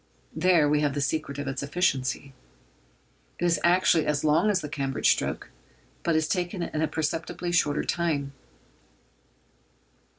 There 0.35 0.67
we 0.67 0.81
have 0.81 0.95
the 0.95 0.99
secret 0.99 1.37
of 1.37 1.47
its 1.47 1.61
efficiency. 1.61 2.33
It 3.37 3.45
is 3.45 3.59
actually 3.63 4.07
as 4.07 4.23
long 4.23 4.49
as 4.49 4.61
the 4.61 4.67
Cambridge 4.67 5.11
stroke, 5.11 5.51
but 6.01 6.15
is 6.15 6.27
taken 6.27 6.63
in 6.63 6.81
a 6.81 6.87
perceptibly 6.87 7.51
shorter 7.51 7.83
time. 7.83 8.33